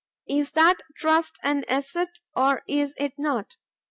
[0.27, 3.57] Is that trust an asset or is it not?